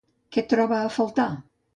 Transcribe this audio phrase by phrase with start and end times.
[0.35, 1.27] Què troba a faltar?